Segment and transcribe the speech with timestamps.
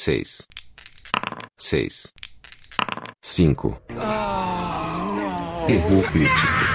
[0.00, 0.48] seis,
[1.58, 2.14] seis,
[3.20, 3.76] cinco.
[5.68, 6.70] Erro crítico.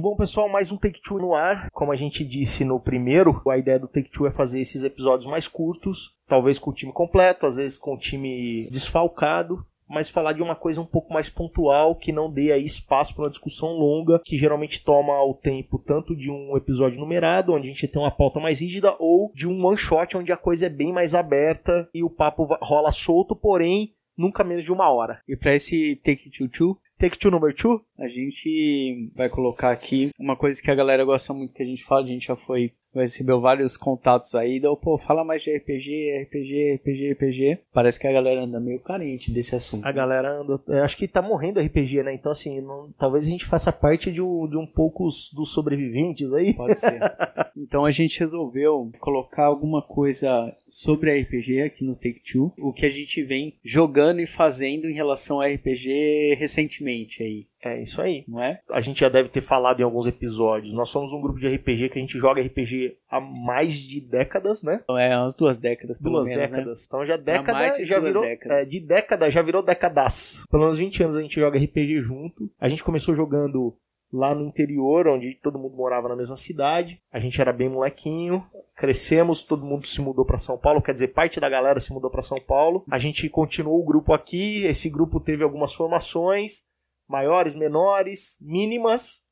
[0.00, 1.70] Bom, pessoal, mais um Take Two no ar.
[1.70, 5.30] Como a gente disse no primeiro, a ideia do Take Two é fazer esses episódios
[5.30, 10.32] mais curtos, talvez com o time completo, às vezes com o time desfalcado, mas falar
[10.32, 13.70] de uma coisa um pouco mais pontual, que não dê aí espaço para uma discussão
[13.70, 18.00] longa, que geralmente toma o tempo tanto de um episódio numerado, onde a gente tem
[18.00, 21.14] uma pauta mais rígida, ou de um one shot, onde a coisa é bem mais
[21.14, 25.20] aberta e o papo rola solto, porém nunca menos de uma hora.
[25.26, 27.80] E para esse Take Two Two, Take Two number two?
[27.98, 31.82] a gente vai colocar aqui uma coisa que a galera gosta muito que a gente
[31.82, 36.22] fala, a gente já foi recebeu vários contatos aí, deu, pô, fala mais de RPG,
[36.24, 37.58] RPG, RPG, RPG.
[37.72, 39.86] Parece que a galera anda meio carente desse assunto.
[39.86, 40.60] A galera anda.
[40.68, 42.14] eu Acho que tá morrendo RPG, né?
[42.14, 46.32] Então, assim, não- talvez a gente faça parte de um, de um poucos dos sobreviventes
[46.32, 46.54] aí.
[46.54, 46.98] Pode ser.
[47.62, 52.86] Então a gente resolveu colocar alguma coisa sobre RPG aqui no Take Two, o que
[52.86, 58.24] a gente vem jogando e fazendo em relação a RPG recentemente aí, É isso aí.
[58.26, 58.60] não é?
[58.70, 60.72] A gente já deve ter falado em alguns episódios.
[60.72, 64.62] Nós somos um grupo de RPG que a gente joga RPG há mais de décadas,
[64.62, 64.80] né?
[64.82, 66.56] Então é umas duas décadas pelo Duas menos, né?
[66.56, 66.86] décadas.
[66.86, 68.22] Então já mais década de já duas virou.
[68.22, 68.58] décadas.
[68.66, 70.44] é, de década já virou décadas.
[70.50, 72.50] Pelo menos 20 anos a gente joga RPG junto.
[72.60, 73.76] A gente começou jogando
[74.12, 77.00] lá no interior, onde todo mundo morava na mesma cidade.
[77.12, 78.44] A gente era bem molequinho.
[78.74, 82.10] Crescemos, todo mundo se mudou para São Paulo, quer dizer, parte da galera se mudou
[82.10, 82.82] para São Paulo.
[82.90, 84.64] A gente continuou o grupo aqui.
[84.64, 86.64] Esse grupo teve algumas formações,
[87.10, 89.22] maiores, menores, mínimas.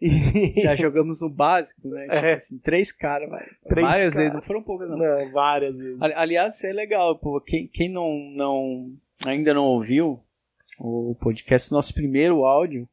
[0.00, 0.60] E...
[0.62, 2.02] Já jogamos no básico, né?
[2.02, 2.34] Tipo É.
[2.34, 3.30] assim, três caras.
[3.68, 4.16] Três Várias cara.
[4.16, 4.98] vezes, não foram poucas não.
[4.98, 6.02] Não, várias vezes.
[6.02, 7.40] Ali- Aliás, isso é legal, pô.
[7.40, 8.92] Quem, quem não, não,
[9.24, 10.20] ainda não ouviu
[10.78, 12.88] o podcast, nosso primeiro áudio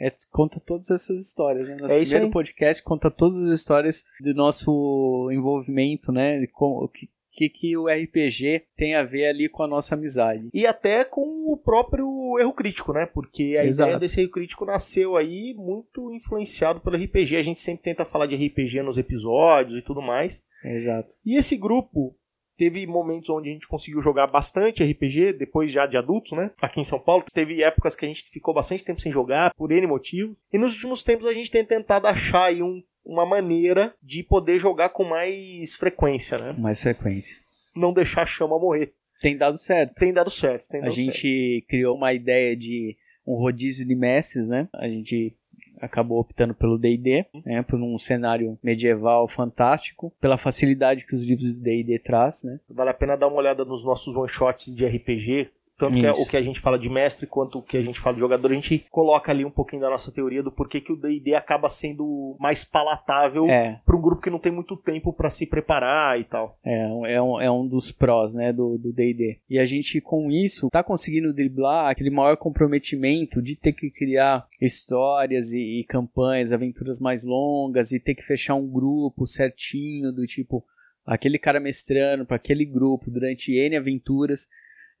[0.00, 1.76] é, conta todas essas histórias, né?
[1.76, 2.32] Nosso É isso primeiro aí.
[2.32, 6.38] podcast conta todas as histórias do nosso envolvimento, né?
[6.40, 6.90] De como,
[7.32, 10.48] o que, que, o RPG tem a ver ali com a nossa amizade.
[10.52, 12.06] E até com o próprio
[12.38, 13.06] erro crítico, né?
[13.06, 13.88] Porque a Exato.
[13.88, 17.36] ideia desse erro crítico nasceu aí muito influenciado pelo RPG.
[17.36, 20.44] A gente sempre tenta falar de RPG nos episódios e tudo mais.
[20.64, 21.14] Exato.
[21.24, 22.14] E esse grupo
[22.58, 26.50] teve momentos onde a gente conseguiu jogar bastante RPG, depois já de adultos, né?
[26.60, 27.24] Aqui em São Paulo.
[27.32, 30.36] Teve épocas que a gente ficou bastante tempo sem jogar, por N motivos.
[30.52, 34.58] E nos últimos tempos a gente tem tentado achar aí um- uma maneira de poder
[34.58, 36.54] jogar com mais frequência, né?
[36.58, 37.36] Mais frequência.
[37.74, 38.92] Não deixar a chama morrer.
[39.20, 39.94] Tem dado certo.
[39.94, 41.06] Tem dado certo, tem A dado certo.
[41.12, 42.96] gente criou uma ideia de
[43.26, 44.68] um rodízio de mestres, né?
[44.72, 45.34] A gente
[45.80, 47.62] acabou optando pelo D&D, né?
[47.62, 52.60] Por um cenário medieval fantástico, pela facilidade que os livros do D&D traz, né?
[52.68, 55.50] Vale a pena dar uma olhada nos nossos one shots de RPG.
[55.80, 57.98] Tanto que é o que a gente fala de mestre quanto o que a gente
[57.98, 60.92] fala de jogador, a gente coloca ali um pouquinho da nossa teoria do porquê que
[60.92, 65.12] o D&D acaba sendo mais palatável É, para um grupo que não tem muito tempo
[65.12, 66.58] para se preparar e tal.
[66.64, 69.38] é, é, um, é um dos prós, né, do do D&D.
[69.48, 74.46] E a gente, com isso, tá conseguindo driblar aquele maior comprometimento de ter que criar
[74.60, 80.26] histórias e, e campanhas, aventuras mais longas e ter que fechar um grupo certinho, do
[80.26, 80.64] tipo,
[81.06, 84.48] aquele cara mestrando para aquele grupo durante N aventuras.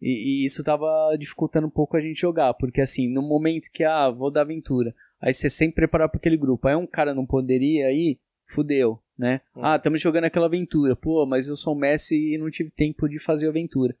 [0.00, 3.84] E, e isso tava dificultando um pouco a gente jogar, porque assim, no momento que,
[3.84, 7.26] ah, vou dar aventura, aí você sempre preparar para aquele grupo, aí um cara não
[7.26, 9.40] poderia ir, fudeu, né?
[9.54, 9.64] Hum.
[9.64, 13.08] Ah, estamos jogando aquela aventura, pô, mas eu sou um mestre e não tive tempo
[13.08, 13.94] de fazer a aventura.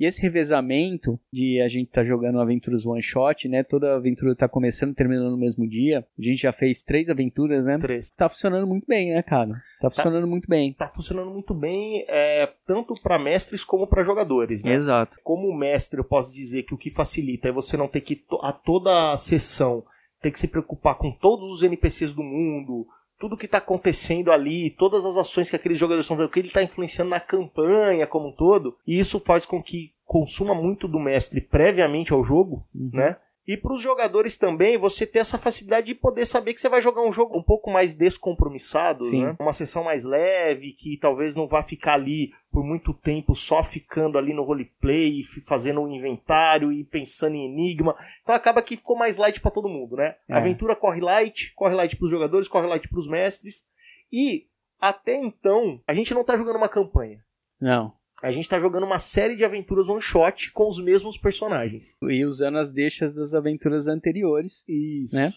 [0.00, 3.62] E esse revezamento de a gente tá jogando aventuras one shot, né?
[3.62, 6.06] Toda aventura tá começando e terminando no mesmo dia.
[6.18, 7.76] A gente já fez três aventuras, né?
[7.76, 8.08] Três.
[8.08, 9.60] Tá funcionando muito bem, né, cara?
[9.78, 10.72] Tá funcionando muito bem.
[10.72, 14.72] Tá funcionando muito bem, é, tanto para mestres como para jogadores, né?
[14.72, 15.18] Exato.
[15.22, 18.54] Como mestre, eu posso dizer que o que facilita é você não ter que a
[18.54, 19.84] toda a sessão
[20.22, 22.86] ter que se preocupar com todos os NPCs do mundo,
[23.20, 26.40] tudo que tá acontecendo ali, todas as ações que aqueles jogadores estão fazendo, o que
[26.40, 30.88] ele tá influenciando na campanha como um todo, e isso faz com que consuma muito
[30.88, 33.18] do mestre previamente ao jogo, né?
[33.46, 36.80] E para os jogadores também, você ter essa facilidade de poder saber que você vai
[36.80, 39.24] jogar um jogo um pouco mais descompromissado, Sim.
[39.24, 39.36] né?
[39.40, 44.18] Uma sessão mais leve, que talvez não vá ficar ali por muito tempo só ficando
[44.18, 47.96] ali no roleplay, fazendo um inventário e pensando em enigma.
[48.22, 50.16] Então acaba que ficou mais light para todo mundo, né?
[50.28, 50.34] É.
[50.34, 53.64] A aventura corre light, corre light para os jogadores, corre light para os mestres.
[54.12, 54.46] E
[54.80, 57.24] até então, a gente não tá jogando uma campanha.
[57.60, 57.92] Não.
[58.22, 61.96] A gente tá jogando uma série de aventuras one shot com os mesmos personagens.
[62.02, 65.14] E usando as deixas das aventuras anteriores Isso.
[65.16, 65.30] Né?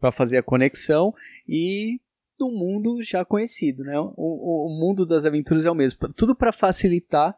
[0.00, 1.12] para fazer a conexão
[1.48, 2.00] e
[2.38, 3.98] do mundo já conhecido, né?
[3.98, 6.12] O, o- o mundo das aventuras é o mesmo.
[6.14, 7.36] Tudo para facilitar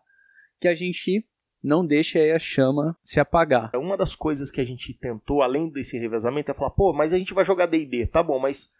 [0.60, 1.24] que a gente
[1.62, 3.70] não deixe aí a chama se apagar.
[3.74, 7.18] Uma das coisas que a gente tentou, além desse revezamento, é falar, pô, mas a
[7.18, 8.70] gente vai jogar D&D, tá bom, mas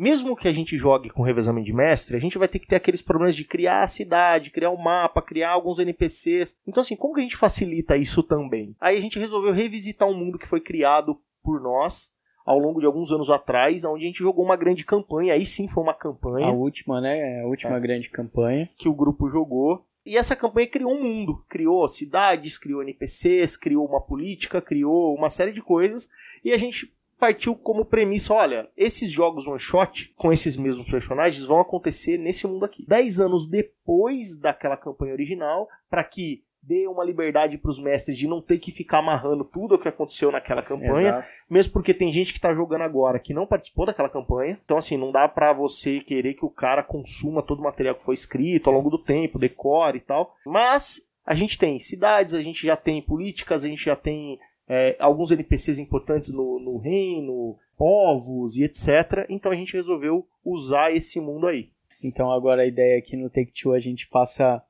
[0.00, 2.76] mesmo que a gente jogue com revezamento de mestre, a gente vai ter que ter
[2.76, 6.58] aqueles problemas de criar a cidade, criar o um mapa, criar alguns NPCs.
[6.66, 8.74] Então, assim, como que a gente facilita isso também?
[8.80, 12.12] Aí a gente resolveu revisitar um mundo que foi criado por nós
[12.46, 15.34] ao longo de alguns anos atrás, onde a gente jogou uma grande campanha.
[15.34, 16.46] Aí sim foi uma campanha.
[16.46, 17.42] A última, né?
[17.42, 17.80] A última é.
[17.80, 18.70] grande campanha.
[18.78, 19.84] Que o grupo jogou.
[20.06, 25.28] E essa campanha criou um mundo, criou cidades, criou NPCs, criou uma política, criou uma
[25.28, 26.08] série de coisas.
[26.42, 31.44] E a gente partiu como premissa, olha, esses jogos one shot com esses mesmos personagens
[31.44, 32.84] vão acontecer nesse mundo aqui.
[32.88, 38.26] Dez anos depois daquela campanha original, para que dê uma liberdade para os mestres de
[38.26, 41.26] não ter que ficar amarrando tudo o que aconteceu naquela campanha, Exato.
[41.48, 44.58] mesmo porque tem gente que está jogando agora que não participou daquela campanha.
[44.64, 48.04] Então assim, não dá para você querer que o cara consuma todo o material que
[48.04, 50.34] foi escrito ao longo do tempo, decore e tal.
[50.44, 54.38] Mas a gente tem cidades, a gente já tem políticas, a gente já tem
[54.72, 59.26] é, alguns NPCs importantes no, no reino, povos e etc.
[59.28, 61.72] Então a gente resolveu usar esse mundo aí.
[62.00, 64.62] Então agora a ideia aqui no Take Two a gente passa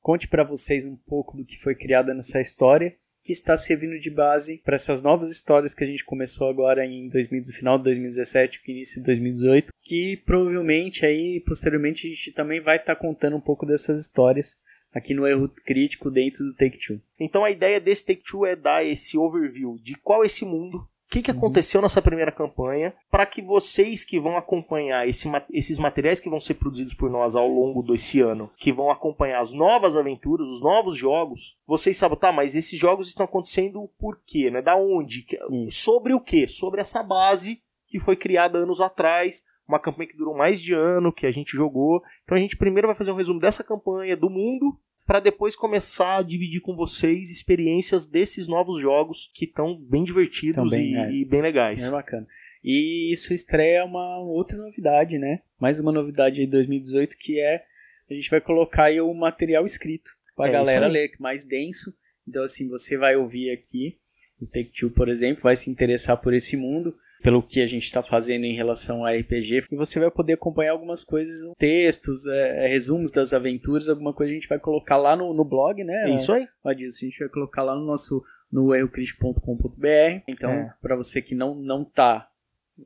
[0.00, 4.08] conte para vocês um pouco do que foi criado nessa história, que está servindo de
[4.08, 7.84] base para essas novas histórias que a gente começou agora em 2000, no final de
[7.84, 13.00] 2017 e início de 2018, que provavelmente aí posteriormente a gente também vai estar tá
[13.00, 14.64] contando um pouco dessas histórias
[14.96, 16.98] aqui no erro crítico dentro do Take-Two.
[17.20, 20.88] Então a ideia desse Take-Two é dar esse overview de qual é esse mundo, o
[21.08, 21.36] que, que uhum.
[21.36, 26.40] aconteceu nessa primeira campanha, para que vocês que vão acompanhar esse, esses materiais que vão
[26.40, 30.62] ser produzidos por nós ao longo desse ano, que vão acompanhar as novas aventuras, os
[30.62, 34.62] novos jogos, vocês sabem, tá, mas esses jogos estão acontecendo por quê, né?
[34.62, 35.26] Da onde?
[35.68, 36.48] Sobre o quê?
[36.48, 41.12] Sobre essa base que foi criada anos atrás, uma campanha que durou mais de ano,
[41.12, 42.02] que a gente jogou.
[42.24, 46.18] Então a gente primeiro vai fazer um resumo dessa campanha, do mundo, para depois começar
[46.18, 51.12] a dividir com vocês experiências desses novos jogos que estão bem divertidos e, é.
[51.12, 51.86] e, bem legais.
[51.86, 52.26] É bacana.
[52.62, 55.40] E isso estreia uma outra novidade, né?
[55.60, 57.64] Mais uma novidade aí de 2018 que é
[58.08, 61.92] a gente vai colocar aí o material escrito para a é galera ler, mais denso.
[62.26, 63.98] Então assim, você vai ouvir aqui
[64.40, 67.84] o Take Two, por exemplo, vai se interessar por esse mundo pelo que a gente
[67.84, 69.64] está fazendo em relação a RPG.
[69.70, 74.32] E você vai poder acompanhar algumas coisas, textos, é, é, resumos das aventuras, alguma coisa
[74.32, 76.10] a gente vai colocar lá no, no blog, né?
[76.10, 76.46] É isso aí.
[76.76, 80.22] Disso, a gente vai colocar lá no nosso no errocrítico.com.br.
[80.28, 80.74] Então, é.
[80.80, 82.28] para você que não não tá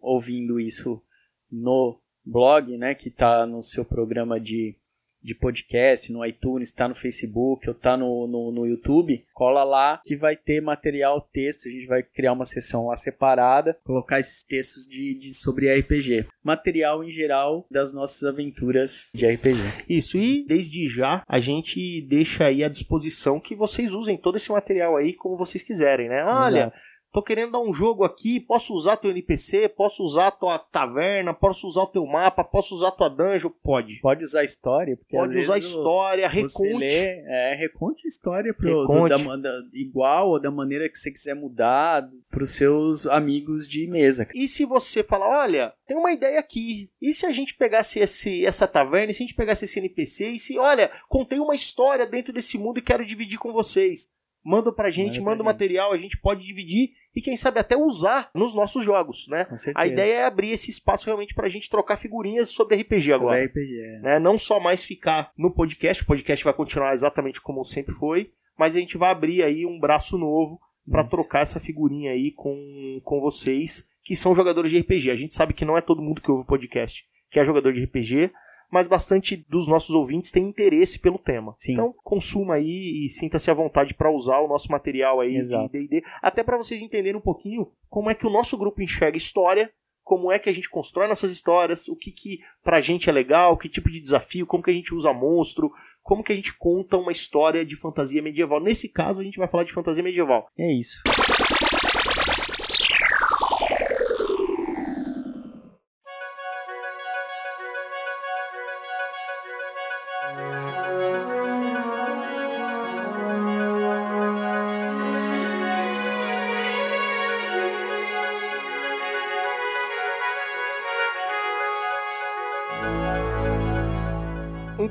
[0.00, 1.02] ouvindo isso
[1.50, 4.76] no blog, né, que está no seu programa de
[5.22, 10.00] de podcast, no iTunes, está no Facebook ou está no, no, no, YouTube, cola lá
[10.04, 14.44] que vai ter material, texto, a gente vai criar uma sessão lá separada, colocar esses
[14.44, 16.26] textos de, de sobre RPG.
[16.42, 19.84] Material em geral das nossas aventuras de RPG.
[19.88, 24.50] Isso, e desde já a gente deixa aí à disposição que vocês usem todo esse
[24.50, 26.24] material aí como vocês quiserem, né?
[26.24, 30.60] Olha, Exato Tô querendo dar um jogo aqui, posso usar teu NPC, posso usar tua
[30.60, 33.50] taverna, posso usar o teu mapa, posso usar tua dungeon?
[33.62, 33.98] Pode.
[34.00, 36.78] Pode usar a história, porque Pode usar a história, reconte.
[36.78, 41.10] Lê, é, reconte a história pro, do, da, da, igual ou da maneira que você
[41.10, 44.28] quiser mudar pros seus amigos de mesa.
[44.32, 46.90] E se você falar, olha, tem uma ideia aqui.
[47.02, 50.28] E se a gente pegasse esse, essa taverna, e se a gente pegasse esse NPC,
[50.28, 54.12] e se, olha, contei uma história dentro desse mundo e quero dividir com vocês
[54.44, 57.76] manda pra gente, manda, manda o material, a gente pode dividir e quem sabe até
[57.76, 59.46] usar nos nossos jogos, né?
[59.74, 63.44] A ideia é abrir esse espaço realmente pra gente trocar figurinhas sobre RPG sobre agora.
[63.44, 64.00] RPG, é.
[64.00, 64.18] né?
[64.18, 68.76] Não só mais ficar no podcast, o podcast vai continuar exatamente como sempre foi, mas
[68.76, 73.20] a gente vai abrir aí um braço novo para trocar essa figurinha aí com, com
[73.20, 75.10] vocês que são jogadores de RPG.
[75.10, 77.72] A gente sabe que não é todo mundo que ouve o podcast que é jogador
[77.72, 78.32] de RPG,
[78.70, 81.54] mas bastante dos nossos ouvintes tem interesse pelo tema.
[81.58, 81.72] Sim.
[81.72, 85.70] Então, consuma aí e sinta-se à vontade para usar o nosso material aí Exato.
[85.72, 89.16] de D&D, até para vocês entenderem um pouquinho como é que o nosso grupo enxerga
[89.16, 89.70] história,
[90.02, 93.56] como é que a gente constrói nossas histórias, o que que pra gente é legal,
[93.56, 95.70] que tipo de desafio, como que a gente usa monstro,
[96.02, 98.60] como que a gente conta uma história de fantasia medieval.
[98.60, 100.48] Nesse caso, a gente vai falar de fantasia medieval.
[100.58, 101.00] É isso.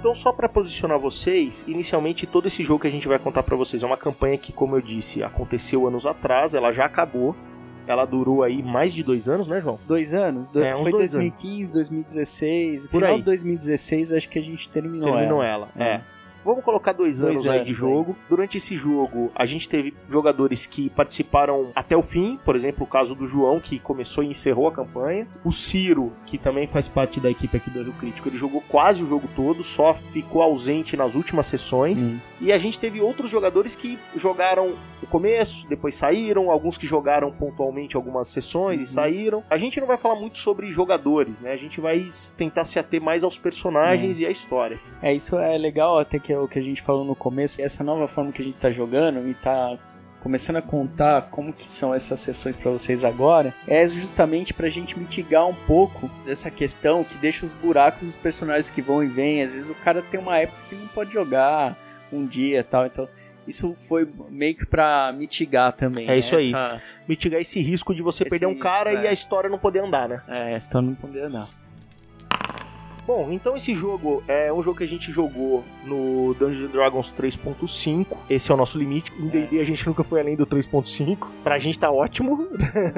[0.09, 3.55] Então, só para posicionar vocês, inicialmente todo esse jogo que a gente vai contar para
[3.55, 7.35] vocês é uma campanha que, como eu disse, aconteceu anos atrás, ela já acabou.
[7.85, 9.79] Ela durou aí mais de dois anos, né, João?
[9.87, 10.49] Dois anos?
[10.49, 10.63] Do...
[10.63, 11.69] É, Foi 2015, anos.
[11.73, 12.87] 2016.
[12.87, 13.19] Por final aí.
[13.19, 15.69] de 2016 acho que a gente terminou, terminou ela.
[15.75, 15.85] ela.
[15.85, 15.93] É.
[15.97, 16.01] é.
[16.43, 18.15] Vamos colocar dois, Dois anos, aí anos, de jogo.
[18.29, 22.87] Durante esse jogo, a gente teve jogadores que participaram até o fim, por exemplo, o
[22.87, 25.27] caso do João, que começou e encerrou a campanha.
[25.43, 29.03] O Ciro, que também faz parte da equipe aqui do Rio Crítico, ele jogou quase
[29.03, 32.05] o jogo todo, só ficou ausente nas últimas sessões.
[32.05, 32.19] Hum.
[32.39, 37.31] E a gente teve outros jogadores que jogaram no começo, depois saíram, alguns que jogaram
[37.31, 38.89] pontualmente algumas sessões e Uhum.
[38.89, 39.43] saíram.
[39.49, 41.51] A gente não vai falar muito sobre jogadores, né?
[41.51, 44.79] A gente vai tentar se ater mais aos personagens e à história.
[45.01, 47.61] É, isso é legal, até que é o que a gente falou no começo.
[47.61, 49.77] Essa nova forma que a gente tá jogando e tá
[50.21, 54.99] começando a contar como que são essas sessões pra vocês agora, é justamente pra gente
[54.99, 59.41] mitigar um pouco dessa questão que deixa os buracos dos personagens que vão e vêm.
[59.41, 61.77] Às vezes o cara tem uma época que não pode jogar
[62.11, 63.07] um dia e tal, então
[63.47, 66.03] isso foi meio que pra mitigar também.
[66.05, 66.49] É né, isso aí.
[66.49, 69.03] essa- Mitigar esse risco de você Esse perder um risco, cara é.
[69.03, 70.21] e a história não poder andar, né?
[70.27, 71.47] É, essa história não poder não.
[73.09, 77.11] Bom, então esse jogo é um jogo que a gente jogou no Dungeons and Dragons
[77.11, 78.05] 3.5.
[78.29, 79.11] Esse é o nosso limite.
[79.19, 81.17] Em D&D a gente nunca foi além do 3.5.
[81.43, 82.47] Pra gente tá ótimo.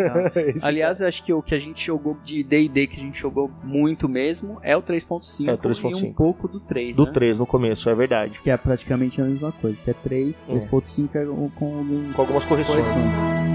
[0.63, 4.09] Aliás, acho que o que a gente jogou de D&D que a gente jogou muito
[4.09, 6.01] mesmo é o 3.5 É o 3.5.
[6.03, 7.11] e um pouco do 3, do né?
[7.13, 8.37] 3 no começo, é verdade.
[8.43, 10.51] Que é praticamente a mesma coisa, que é 3, É.
[10.53, 12.85] 3.5 é com com alguns Com algumas correções.
[12.85, 13.50] correções.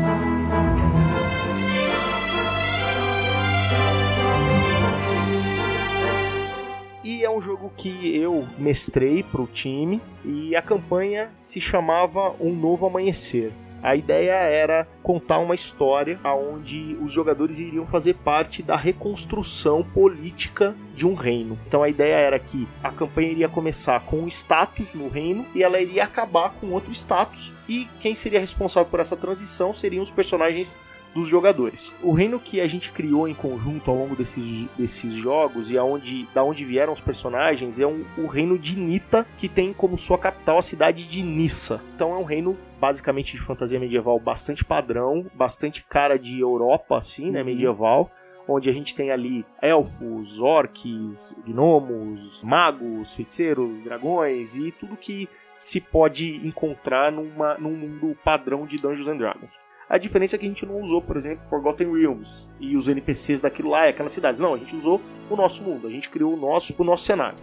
[7.37, 13.53] Um jogo que eu mestrei pro time e a campanha se chamava Um Novo Amanhecer.
[13.83, 20.75] A ideia era contar uma história onde os jogadores iriam fazer parte da reconstrução política
[20.95, 21.59] de um reino.
[21.69, 25.63] Então a ideia era que a campanha iria começar com um status no reino e
[25.63, 27.53] ela iria acabar com outro status.
[27.69, 30.77] E quem seria responsável por essa transição seriam os personagens
[31.17, 31.95] dos jogadores.
[32.03, 36.29] O reino que a gente criou em conjunto ao longo desses, desses jogos e aonde,
[36.35, 40.19] da onde vieram os personagens é um, o reino de Nita, que tem como sua
[40.19, 41.81] capital a cidade de Nissa.
[41.95, 47.31] Então é um reino basicamente de fantasia medieval bastante padrão, bastante cara de Europa, assim,
[47.31, 47.47] né, Uhum.
[47.47, 48.11] medieval.
[48.47, 55.81] Onde a gente tem ali elfos, orques, gnomos, magos, feiticeiros, dragões e tudo que se
[55.81, 59.66] pode encontrar numa, num mundo padrão de Dungeons and Dragons.
[59.89, 63.41] A diferença é que a gente não usou, por exemplo, Forgotten Realms e os NPCs
[63.41, 64.41] daquilo lá aquelas cidades.
[64.41, 65.01] Não, a gente usou
[65.31, 67.39] o nosso mundo, a gente criou o nosso, o nosso cenário.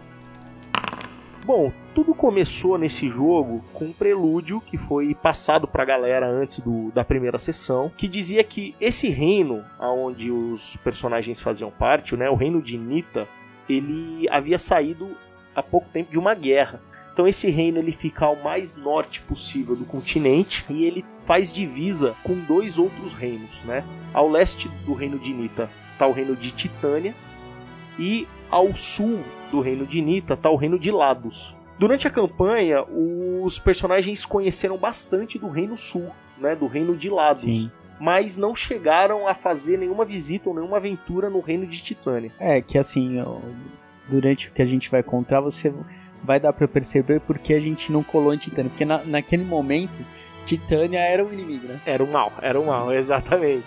[1.45, 6.91] Bom, tudo começou nesse jogo com um prelúdio que foi passado pra galera antes do,
[6.91, 12.35] da primeira sessão, que dizia que esse reino onde os personagens faziam parte, né, o
[12.35, 13.27] reino de Nita,
[13.69, 15.15] ele havia saído
[15.55, 16.81] há pouco tempo de uma guerra.
[17.13, 22.15] Então esse reino ele fica ao mais norte possível do continente e ele faz divisa
[22.23, 23.83] com dois outros reinos, né?
[24.13, 27.15] Ao leste do reino de Nita está o reino de Titânia
[27.97, 31.55] e ao sul do reino de Nita está o reino de Lados.
[31.77, 36.55] Durante a campanha, os personagens conheceram bastante do reino sul, né?
[36.55, 37.41] Do reino de Lados.
[37.41, 37.71] Sim.
[37.99, 42.31] Mas não chegaram a fazer nenhuma visita ou nenhuma aventura no reino de Titânia.
[42.39, 43.23] É, que assim,
[44.09, 45.73] durante o que a gente vai contar, você
[46.23, 48.69] vai dar pra perceber porque a gente não colou em Titânia.
[48.69, 49.93] Porque na, naquele momento,
[50.45, 51.79] Titânia era o inimigo, né?
[51.85, 53.65] Era o mal, era o mal, exatamente.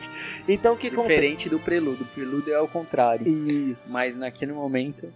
[0.48, 1.14] Então o que acontece?
[1.14, 2.04] Diferente do prelúdio.
[2.04, 3.26] O prelúdio é ao contrário.
[3.26, 3.92] Isso.
[3.92, 5.12] Mas naquele momento.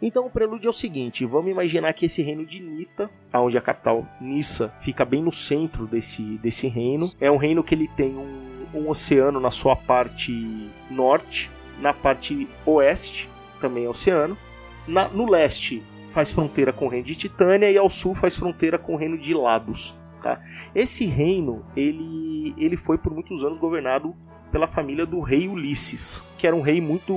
[0.00, 3.60] Então o prelúdio é o seguinte: vamos imaginar que esse reino de Nita, onde a
[3.60, 8.16] capital Nissa fica bem no centro desse, desse reino, é um reino que ele tem
[8.16, 11.50] um, um oceano na sua parte norte,
[11.80, 13.28] na parte oeste
[13.60, 14.38] também é oceano,
[14.86, 18.78] na- no leste faz fronteira com o reino de Titânia e ao sul faz fronteira
[18.78, 19.92] com o reino de Lados.
[20.22, 20.40] Tá?
[20.74, 24.14] Esse reino ele, ele foi por muitos anos governado
[24.52, 27.14] pela família do rei Ulisses, que era um rei muito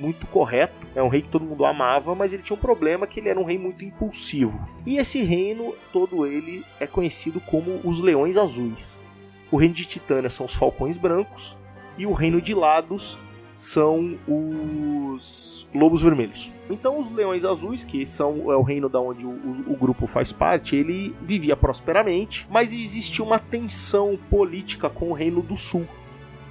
[0.00, 3.18] muito correto, é um rei que todo mundo amava, mas ele tinha um problema que
[3.20, 4.66] ele era um rei muito impulsivo.
[4.86, 9.02] E esse reino todo ele é conhecido como os Leões Azuis.
[9.50, 11.56] O reino de Titânia são os Falcões Brancos
[11.98, 13.18] e o reino de Lados
[13.58, 16.48] são os Lobos Vermelhos.
[16.70, 20.06] Então os Leões Azuis, que são é o reino da onde o, o- o grupo
[20.06, 25.88] faz parte, ele vivia prosperamente, mas existia uma tensão política com o reino do Sul,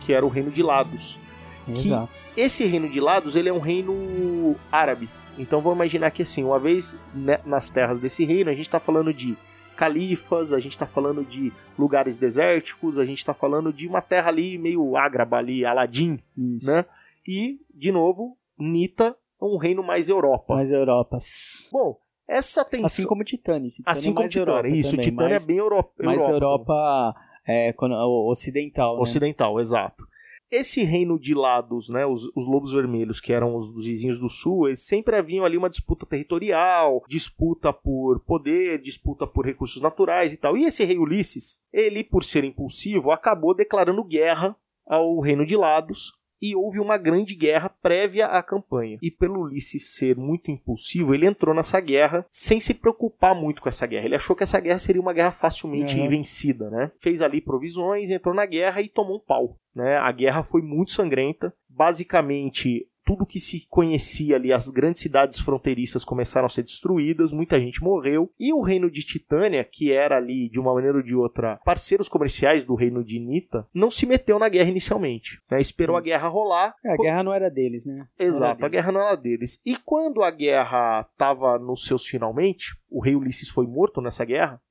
[0.02, 1.18] que era o reino de Lados.
[1.66, 2.10] Que- Exato.
[2.36, 5.08] Esse reino de Lados, ele é um reino árabe.
[5.38, 8.82] Então vamos imaginar que assim, uma vez né, nas terras desse reino, a gente está
[8.82, 9.38] falando de
[9.78, 14.28] califas, a gente está falando de lugares desérticos, a gente está falando de uma terra
[14.30, 16.66] ali meio ágraba ali, Aladim, Isso.
[16.66, 16.84] né?
[17.28, 20.56] E, de novo, Nita é um reino mais Europa.
[20.56, 21.70] Mais Europas.
[21.72, 22.86] Bom, essa tensão...
[22.86, 23.70] Assim como Titânia.
[23.70, 24.52] Titânia assim é como Titânia.
[24.52, 25.94] Europa Isso, também, Titânia mais, é bem Europa.
[26.04, 26.74] mais Europa.
[26.74, 27.16] Europa
[27.46, 27.96] é, quando-
[28.30, 29.02] ocidental, né?
[29.02, 30.08] Ocidental, exato.
[30.50, 34.30] esse reino de lados, né, os, os lobos vermelhos, que eram os, os, vizinhos do
[34.30, 40.34] sul, eles sempre haviam ali uma disputa territorial, disputa por poder, disputa por recursos naturais
[40.34, 40.58] e tal.
[40.58, 44.56] E esse rei Ulisses, ele, por ser impulsivo, acabou declarando guerra
[44.86, 48.98] ao reino de lados e houve uma grande guerra prévia à campanha.
[49.02, 53.70] E pelo Ulisses ser muito impulsivo, ele entrou nessa guerra sem se preocupar muito com
[53.70, 54.06] essa guerra.
[54.06, 56.10] Ele achou que essa guerra seria uma guerra facilmente uhum.
[56.10, 56.92] vencida, né?
[57.00, 59.58] Fez ali provisões, entrou na guerra e tomou um pau.
[59.76, 59.98] Né?
[59.98, 61.54] A guerra foi muito sangrenta.
[61.70, 67.58] Basicamente, tudo que se conhecia ali, as grandes cidades fronteiriças começaram a ser destruídas, muita
[67.58, 71.16] gente morreu, e o reino de Titânia, que era ali, de uma maneira ou de
[71.16, 75.42] outra, parceiros comerciais do reino de Nita, não se meteu na guerra inicialmente.
[75.50, 75.62] Né?
[75.62, 76.76] Esperou a guerra rolar.
[76.84, 77.96] É, a guerra não era deles, né?
[78.20, 79.62] Exato, a guerra não era deles.
[79.66, 84.62] E quando a guerra estava nos seus finalmente, o rei Ulisses foi morto nessa guerra,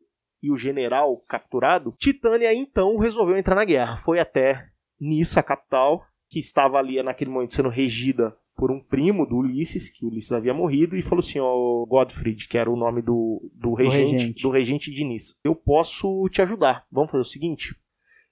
[0.43, 3.97] e o general capturado, Titânia então resolveu entrar na guerra.
[3.97, 4.69] Foi até
[5.01, 9.91] Nissa, a capital, que estava ali naquele momento sendo regida por um primo do Ulisses,
[9.91, 13.75] que Ulisses havia morrido, e falou assim, ó, Godfried, que era o nome do, do,
[13.75, 15.37] regente, regente, do regente de Nice.
[15.45, 16.87] Eu posso te ajudar.
[16.91, 17.77] Vamos fazer o seguinte?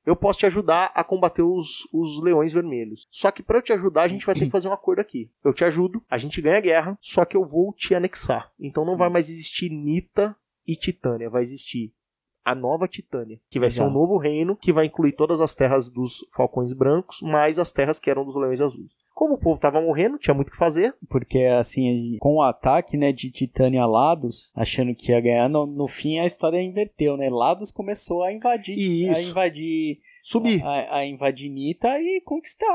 [0.04, 3.06] Eu posso te ajudar a combater os, os leões vermelhos.
[3.10, 5.30] Só que para eu te ajudar, a gente vai ter que fazer um acordo aqui.
[5.42, 8.52] Eu te ajudo, a gente ganha a guerra, só que eu vou te anexar.
[8.58, 10.36] Então não vai mais existir Nita
[10.66, 11.92] e Titânia, vai existir
[12.44, 13.88] a nova Titânia, que vai Exato.
[13.88, 17.72] ser um novo reino que vai incluir todas as terras dos falcões brancos, mais as
[17.72, 18.92] terras que eram dos leões azuis.
[19.14, 20.92] Como o povo tava morrendo, tinha muito o que fazer.
[21.08, 25.66] Porque, assim, com o ataque, né, de Titânia a Lados, achando que ia ganhar, no,
[25.66, 27.30] no fim a história inverteu, né?
[27.30, 28.76] Lados começou a invadir.
[28.76, 29.20] Isso.
[29.20, 30.00] A invadir...
[30.20, 30.64] Subir.
[30.64, 32.66] A, a invadir Nita e conquistar...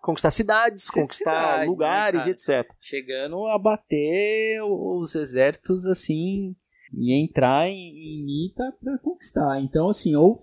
[0.00, 2.70] Conquistar cidades, conquistar cidade, né, lugares né, e etc.
[2.80, 6.54] Chegando a bater os exércitos, assim,
[6.92, 9.60] e entrar em, em Nita para conquistar.
[9.60, 10.42] Então, assim, ou,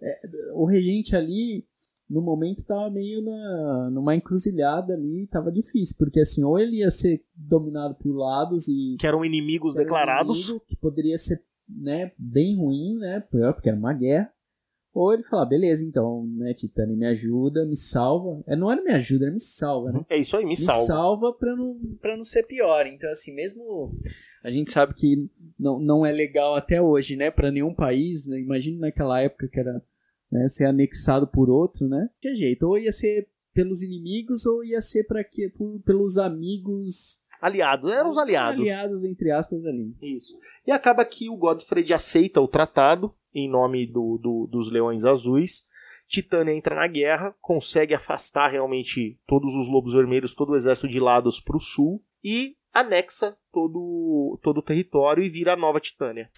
[0.00, 0.20] é,
[0.54, 1.64] o regente ali,
[2.08, 6.90] no momento, estava meio na, numa encruzilhada ali, estava difícil, porque assim, ou ele ia
[6.90, 8.96] ser dominado por lados e.
[8.98, 10.44] Que eram inimigos declarados.
[10.44, 13.20] Inimigo, que poderia ser né, bem ruim, né?
[13.20, 14.32] Pior, porque era uma guerra.
[14.94, 18.42] Ou ele falar, beleza, então, né, Titânia, me ajuda, me salva.
[18.46, 20.04] É, não era me ajuda, era me salva, né?
[20.10, 20.80] É isso aí, me, me salva.
[20.82, 22.86] Me salva pra não, pra não ser pior.
[22.86, 23.98] Então, assim, mesmo
[24.42, 25.28] a gente sabe que
[25.58, 28.40] não, não é legal até hoje, né, para nenhum país, né?
[28.40, 29.82] Imagina naquela época que era
[30.30, 32.08] né, ser anexado por outro, né?
[32.20, 35.52] Que jeito, ou ia ser pelos inimigos ou ia ser para quê?
[35.56, 38.60] Por, pelos amigos aliados, eram os aliados.
[38.60, 39.94] Aliados entre aspas ali.
[40.00, 40.36] Isso.
[40.66, 45.66] E acaba que o Godfrey aceita o tratado em nome do, do, dos Leões Azuis.
[46.08, 51.00] Titânia entra na guerra, consegue afastar realmente todos os lobos vermelhos, todo o exército de
[51.00, 56.30] lados para o sul e anexa todo, todo o território e vira a nova Titânia.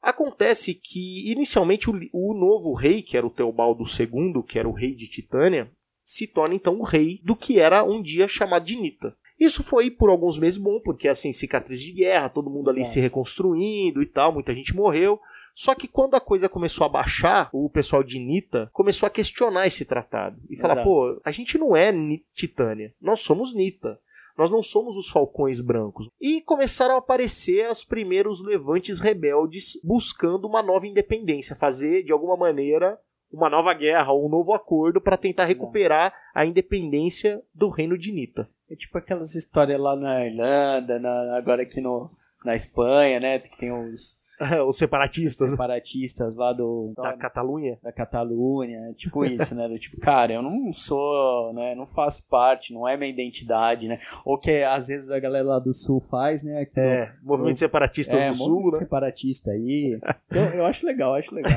[0.00, 4.72] Acontece que, inicialmente, o, o, novo rei, que era o Teobaldo II, que era o
[4.72, 5.72] rei de Titânia,
[6.02, 9.16] se torna então o rei do que era um dia chamado de Nita.
[9.40, 13.00] Isso foi por alguns meses bom, porque assim, cicatriz de guerra, todo mundo ali se
[13.00, 15.18] reconstruindo e tal, muita gente morreu.
[15.54, 19.66] Só que quando a coisa começou a baixar, o pessoal de Nita começou a questionar
[19.66, 20.40] esse tratado.
[20.50, 21.92] E falar, pô, a gente não é
[22.34, 23.98] Titânia, nós somos Nita.
[24.36, 26.08] Nós não somos os falcões brancos.
[26.20, 32.36] E começaram a aparecer os primeiros levantes rebeldes buscando uma nova independência, fazer de alguma
[32.36, 32.98] maneira
[33.32, 38.12] uma nova guerra ou um novo acordo para tentar recuperar a independência do reino de
[38.12, 38.48] Nita.
[38.70, 42.10] É tipo aquelas histórias lá na Irlanda, na, agora aqui no,
[42.44, 43.38] na Espanha, né?
[43.40, 44.22] Que tem os
[44.66, 45.50] Os separatistas.
[45.50, 46.92] separatistas lá do.
[46.96, 47.78] Da Catalunha?
[47.82, 48.92] Da Catalunha.
[48.96, 49.68] Tipo isso, né?
[49.68, 51.74] Do tipo, cara, eu não sou, né?
[51.74, 54.00] Não faço parte, não é minha identidade, né?
[54.24, 56.64] Ou que às vezes a galera lá do sul faz, né?
[56.64, 58.78] Que é, no, movimento separatistas é, do sul, né?
[58.78, 59.98] separatista aí.
[60.30, 61.52] eu, eu, acho legal, acho legal.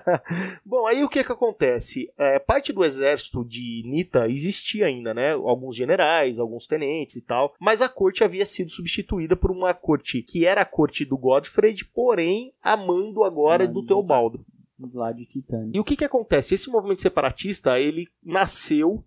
[0.64, 2.12] Bom, aí o que que acontece?
[2.18, 5.32] É, parte do exército de Nita existia ainda, né?
[5.32, 7.54] Alguns generais, alguns tenentes e tal.
[7.58, 11.74] Mas a corte havia sido substituída por uma corte que era a corte do Godfrey,
[11.94, 14.44] por porém amando agora do Teobaldo.
[14.92, 15.70] Lá de Titânia.
[15.72, 16.54] E o que que acontece?
[16.54, 19.04] Esse movimento separatista, ele nasceu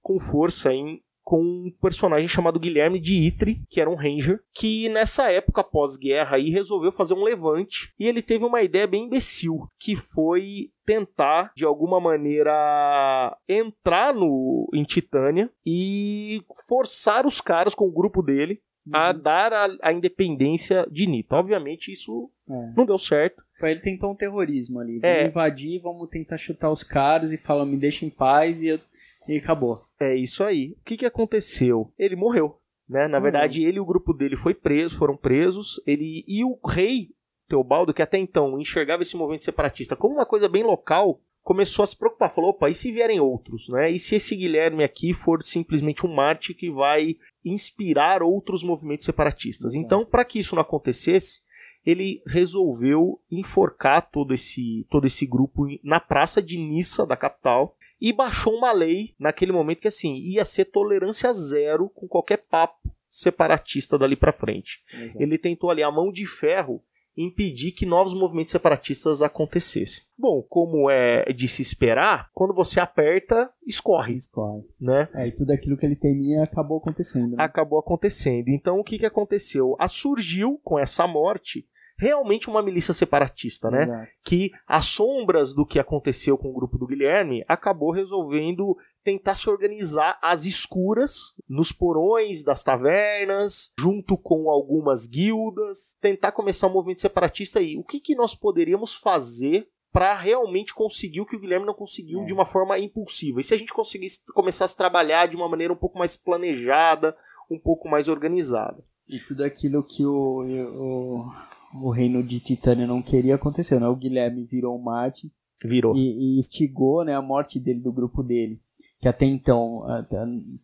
[0.00, 4.90] com força em com um personagem chamado Guilherme de Itre, que era um ranger, que
[4.90, 9.66] nessa época pós-guerra aí resolveu fazer um levante e ele teve uma ideia bem imbecil,
[9.80, 17.86] que foi tentar de alguma maneira entrar no em Titânia e forçar os caras com
[17.86, 18.60] o grupo dele
[18.92, 19.18] a uhum.
[19.20, 21.36] dar a, a, independência de Nita.
[21.36, 22.72] Obviamente isso é.
[22.76, 23.42] não deu certo.
[23.62, 24.98] Ele tentou um terrorismo ali.
[24.98, 25.26] Vamos é.
[25.26, 28.80] invadir, vamos tentar chutar os caras e falar, me deixa em paz e, eu...
[29.26, 29.82] e acabou.
[29.98, 30.76] É isso aí.
[30.80, 31.90] O que, que aconteceu?
[31.98, 32.58] Ele morreu.
[32.86, 33.08] Né?
[33.08, 33.22] Na uhum.
[33.22, 35.80] verdade, ele e o grupo dele foi preso, foram presos.
[35.86, 37.08] Ele e o rei
[37.48, 41.86] Teobaldo, que até então enxergava esse movimento separatista como uma coisa bem local, começou a
[41.86, 42.30] se preocupar.
[42.30, 43.90] Falou, opa, e se vierem outros, né?
[43.90, 49.74] E se esse Guilherme aqui for simplesmente um Marte que vai inspirar outros movimentos separatistas?
[49.74, 49.84] Exato.
[49.86, 51.42] Então, para que isso não acontecesse,
[51.84, 58.12] ele resolveu enforcar todo esse, todo esse grupo na praça de Nissa, da capital, e
[58.12, 63.98] baixou uma lei naquele momento que assim ia ser tolerância zero com qualquer papo separatista
[63.98, 64.82] dali para frente.
[64.92, 65.22] Exato.
[65.22, 66.82] Ele tentou ali a mão de ferro
[67.16, 70.04] impedir que novos movimentos separatistas acontecessem.
[70.18, 74.62] Bom, como é de se esperar, quando você aperta, escorre, Escorre.
[74.80, 75.08] né?
[75.14, 77.36] É, e tudo aquilo que ele temia acabou acontecendo.
[77.36, 77.36] Né?
[77.38, 78.48] Acabou acontecendo.
[78.48, 79.76] Então, o que, que aconteceu?
[79.78, 83.82] A surgiu com essa morte realmente uma milícia separatista, né?
[83.84, 84.08] Exato.
[84.24, 89.48] que as sombras do que aconteceu com o grupo do Guilherme acabou resolvendo tentar se
[89.50, 97.00] organizar às escuras nos porões das tavernas, junto com algumas guildas, tentar começar um movimento
[97.02, 97.76] separatista aí.
[97.76, 102.22] O que, que nós poderíamos fazer para realmente conseguir o que o Guilherme não conseguiu
[102.22, 102.24] É.
[102.24, 103.40] de uma forma impulsiva?
[103.40, 106.16] E se a gente conseguisse começar a se trabalhar de uma maneira um pouco mais
[106.16, 107.16] planejada,
[107.48, 108.82] um pouco mais organizada?
[109.08, 111.32] E tudo aquilo que o, o,
[111.74, 113.88] o reino de Titânia não queria aconteceu, né?
[113.88, 115.30] O Guilherme virou um Marte
[115.64, 115.94] Virou.
[115.96, 118.60] e, e instigou né, a morte dele, do grupo dele.
[119.00, 119.82] Que até então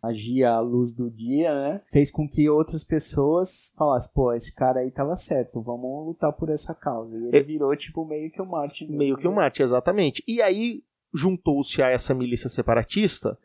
[0.03, 1.83] agia à luz do dia, né?
[1.93, 6.49] Fez com que outras pessoas falassem, pô, esse cara aí tava certo, vamos lutar por
[6.49, 7.15] essa causa.
[7.19, 7.43] E ele É.
[7.43, 8.91] virou, tipo, meio que o Marte.
[8.91, 10.23] Meio que um mate, exatamente.
[10.27, 13.37] E aí juntou-se a essa milícia separatista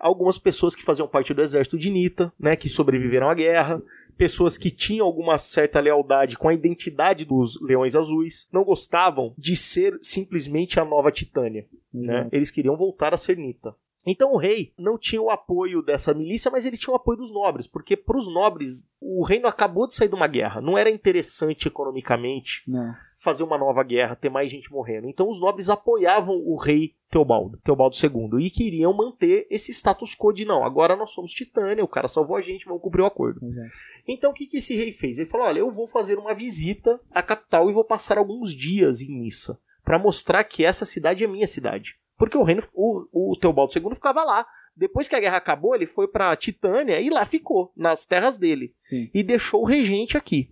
[0.00, 3.80] algumas pessoas que faziam parte do exército de Nita, né, que sobreviveram à guerra,
[4.16, 9.56] pessoas que tinham alguma certa lealdade com a identidade dos Leões Azuis, não gostavam de
[9.56, 12.20] ser simplesmente a nova Titânia, né?
[12.20, 12.28] Exato.
[12.32, 13.74] Eles queriam voltar a ser Nita.
[14.04, 17.32] Então o rei não tinha o apoio dessa milícia, mas ele tinha o apoio dos
[17.32, 20.90] nobres, porque para os nobres o reino acabou de sair de uma guerra, não era
[20.90, 22.94] interessante economicamente Não.
[23.22, 25.08] Fazer uma nova guerra, ter mais gente morrendo.
[25.08, 30.32] Então os nobres apoiavam o rei Teobaldo, Teobaldo II, e queriam manter esse status quo
[30.32, 33.46] de não, agora nós somos Titânia, o cara salvou a gente, vamos cumprir o acordo.
[33.46, 33.70] Exato.
[34.08, 35.18] Então o que, que esse rei fez?
[35.18, 39.00] Ele falou: olha, eu vou fazer uma visita à capital e vou passar alguns dias
[39.00, 41.96] em Nissa para mostrar que essa cidade é minha cidade.
[42.18, 44.46] Porque o reino, o, o Teobaldo II ficava lá.
[44.74, 48.74] Depois que a guerra acabou, ele foi para Titânia e lá ficou, nas terras dele.
[48.84, 49.10] Sim.
[49.12, 50.50] E deixou o regente aqui.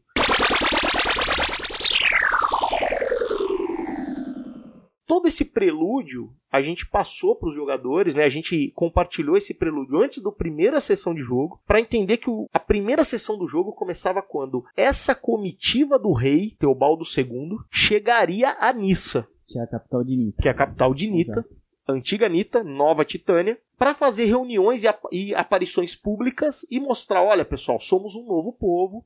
[5.10, 8.22] Todo esse prelúdio a gente passou para os jogadores, né?
[8.22, 12.46] A gente compartilhou esse prelúdio antes da primeira sessão de jogo para entender que o-
[12.52, 18.72] a primeira sessão do jogo começava quando essa comitiva do rei Teobaldo II chegaria a
[18.72, 20.42] Nissa, Que é a capital de Nita.
[20.42, 21.48] que é a capital de Nita, Exato.
[21.88, 27.44] antiga Nita, nova Titânia, para fazer reuniões e, ap- e aparições públicas e mostrar, olha
[27.44, 29.04] pessoal, somos um novo povo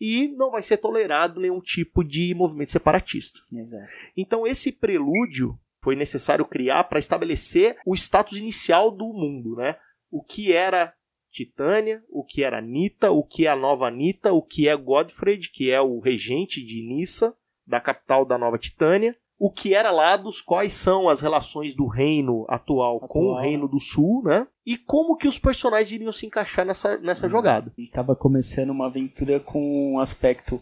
[0.00, 3.38] e não vai ser tolerado nenhum tipo de movimento separatista.
[3.52, 3.86] Exato.
[4.16, 9.76] Então esse prelúdio foi necessário criar para estabelecer o status inicial do mundo, né?
[10.10, 10.94] O que era
[11.30, 15.50] Titânia, o que era Nita, o que é a nova Nita, o que é Godfred,
[15.50, 20.40] que é o regente de Nissa, da capital da nova Titânia, o que era Lados,
[20.40, 23.42] quais são as relações do reino atual, com o Atual.
[23.42, 24.46] reino do sul, né?
[24.64, 27.72] E como que os personagens iriam se encaixar nessa, nessa jogada.
[27.76, 30.60] E estava começando uma aventura com um aspecto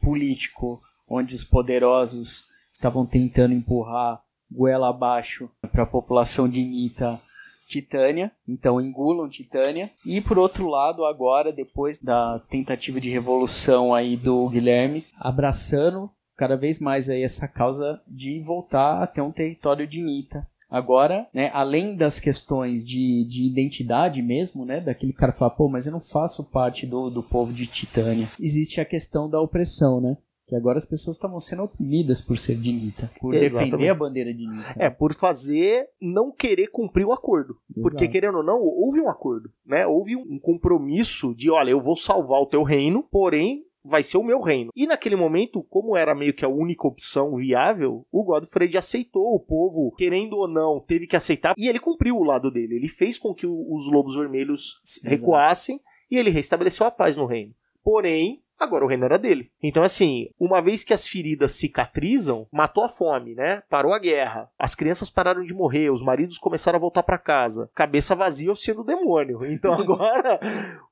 [0.00, 7.20] político, onde os poderosos estavam tentando empurrar goela abaixo para a população de Nita
[7.68, 9.90] Titânia, então engulam Titânia.
[10.04, 16.56] E por outro lado, agora, depois da tentativa de revolução aí do Guilherme, abraçando cada
[16.56, 20.46] vez mais aí essa causa de voltar a ter um território de Nita.
[20.68, 25.86] Agora, né, além das questões de, de identidade mesmo, né, daquele cara falar, pô, mas
[25.86, 30.16] eu não faço parte do, do povo de Titânia, existe a questão da opressão, né?
[30.46, 33.70] Que agora as pessoas estavam sendo oprimidas por ser de Nita, por Exatamente.
[33.70, 34.74] defender a bandeira de Nita.
[34.76, 37.56] É, por fazer não querer cumprir o acordo.
[37.80, 38.12] Porque, Exato.
[38.12, 39.86] querendo ou não, houve um acordo, né?
[39.86, 44.22] Houve um compromisso de, olha, eu vou salvar o teu reino, porém vai ser o
[44.22, 44.70] meu reino.
[44.74, 49.40] E naquele momento, como era meio que a única opção viável, o Godfrey aceitou o
[49.40, 52.76] povo, querendo ou não, teve que aceitar, e ele cumpriu o lado dele.
[52.76, 55.14] Ele fez com que os lobos vermelhos se Exato.
[55.14, 57.54] recuassem e ele restabeleceu a paz no reino.
[57.82, 59.50] Porém, agora o reino era dele.
[59.62, 63.62] Então, assim, uma vez que as feridas cicatrizam, matou a fome, né?
[63.68, 64.50] Parou a guerra.
[64.58, 67.70] As crianças pararam de morrer, os maridos começaram a voltar para casa.
[67.74, 69.44] Cabeça vazia sendo o demônio.
[69.44, 70.38] Então agora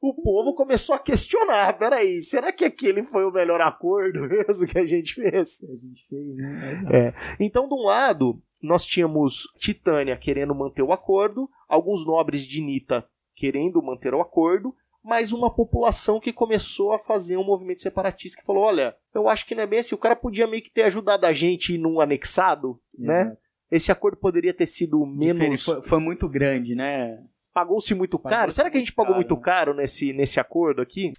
[0.00, 4.78] o povo começou a questionar: peraí, será que aquele foi o melhor acordo mesmo que
[4.78, 5.62] a gente fez?
[5.62, 6.72] A gente fez, né?
[6.72, 6.96] Exato.
[6.96, 7.14] É.
[7.38, 13.04] Então, de um lado, nós tínhamos Titânia querendo manter o acordo, alguns nobres de Nita
[13.34, 18.46] querendo manter o acordo, mas uma população que começou a fazer um movimento separatista que
[18.46, 20.82] falou: olha, eu acho que não é bem assim, o cara podia meio que ter
[20.82, 23.36] ajudado a gente num anexado, né?
[23.70, 25.64] Esse acordo poderia ter sido menos.
[25.64, 27.24] Foi, foi muito grande, né?
[27.54, 28.52] Pagou-se muito Pagou-se caro?
[28.52, 29.42] Será que a gente pagou caro, muito né?
[29.42, 31.12] caro nesse, nesse acordo aqui?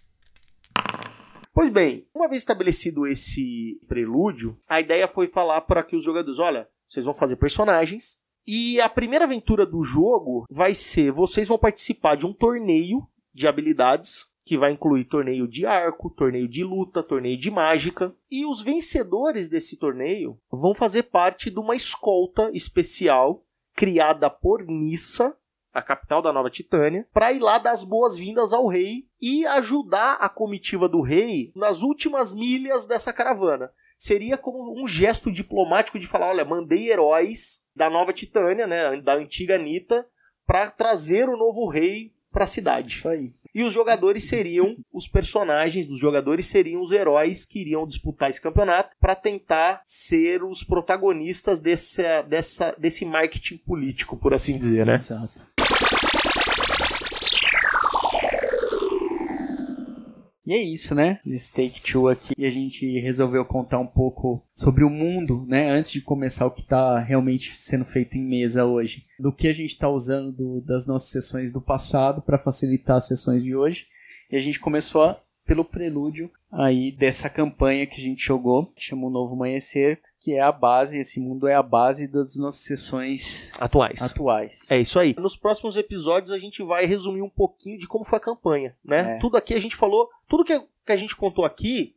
[1.54, 6.40] Pois bem, uma vez estabelecido esse prelúdio, a ideia foi falar para que os jogadores,
[6.40, 11.58] olha, vocês vão fazer personagens e a primeira aventura do jogo vai ser, vocês vão
[11.58, 17.02] participar de um torneio de habilidades que vai incluir torneio de arco, torneio de luta,
[17.02, 18.14] torneio de mágica.
[18.30, 23.44] E os vencedores desse torneio vão fazer parte de uma escolta especial
[23.74, 25.36] criada por Nissa,
[25.74, 30.18] a capital da Nova Titânia, para ir lá dar as boas-vindas ao rei e ajudar
[30.20, 33.72] a comitiva do rei nas últimas milhas dessa caravana.
[33.98, 39.16] Seria como um gesto diplomático de falar, olha, mandei heróis da Nova Titânia, né, da
[39.16, 40.06] antiga Nita,
[40.46, 42.98] para trazer o novo rei para a cidade.
[42.98, 43.32] Isso aí.
[43.56, 48.42] E os jogadores seriam os personagens, os jogadores seriam os heróis que iriam disputar esse
[48.42, 54.96] campeonato para tentar ser os protagonistas dessa, dessa, desse marketing político, por assim dizer, né?
[54.96, 55.54] Exato.
[60.46, 61.20] E é isso, né?
[61.26, 62.34] Esse Take Two aqui.
[62.38, 65.70] E a gente resolveu contar um pouco sobre o mundo, né?
[65.70, 69.06] Antes de começar o que está realmente sendo feito em mesa hoje.
[69.18, 73.08] Do que a gente está usando do- das nossas sessões do passado para facilitar as
[73.08, 73.86] sessões de hoje.
[74.30, 78.84] E a gente começou a- pelo prelúdio aí dessa campanha que a gente jogou, que
[78.84, 82.62] chama o Novo Amanhecer, que é a base, esse mundo é a base das nossas
[82.62, 84.02] sessões Atuais.
[84.02, 84.72] atuais.
[84.72, 85.14] É isso aí.
[85.20, 89.16] Nos próximos episódios a gente vai resumir um pouquinho de como foi a campanha, né?
[89.16, 89.20] É.
[89.20, 91.94] Tudo aqui a gente falou, tudo que, que a gente contou aqui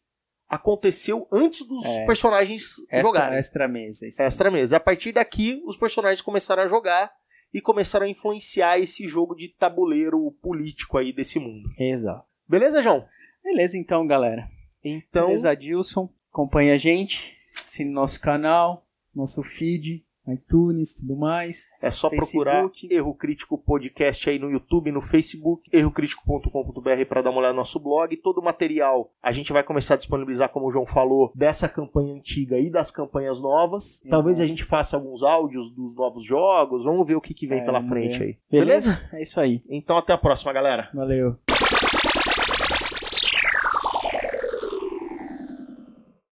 [0.49, 2.07] aconteceu antes dos É.
[2.07, 3.39] personagens Extra, jogarem.
[3.39, 4.07] extra mesa.
[4.07, 4.27] isso aí.
[4.27, 4.77] Extra mesa.
[4.77, 7.13] A partir daqui, os personagens começaram a jogar
[7.53, 11.69] e começaram a influenciar esse jogo de tabuleiro político aí desse mundo.
[11.79, 12.25] Exato.
[12.49, 13.05] Beleza, João?
[13.43, 14.49] Beleza então, galera.
[14.85, 16.09] Então, Beleza, Adilson.
[16.33, 17.36] Acompanha a gente.
[17.67, 21.67] Assine nosso canal, nosso feed, iTunes, tudo mais.
[21.83, 22.33] é só Facebook.
[22.33, 27.59] procurar Erro Crítico Podcast aí no YouTube, no Facebook, errocrítico.com.br para dar uma olhada no
[27.59, 28.17] nosso blog.
[28.19, 32.15] Todo o material a gente vai começar a disponibilizar, como o João falou, dessa campanha
[32.15, 33.97] antiga e das campanhas novas.
[33.97, 34.11] Exato.
[34.11, 36.85] Talvez a gente faça alguns áudios dos novos jogos.
[36.85, 38.25] Vamos ver o que, que vem É, pela frente ver.
[38.25, 38.39] aí.
[38.49, 39.09] Beleza?
[39.13, 39.61] É isso aí.
[39.69, 40.89] Então até a próxima, galera.
[40.95, 41.37] Valeu.